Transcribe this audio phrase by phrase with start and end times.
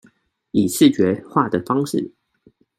[0.49, 2.11] 以視覺化的方式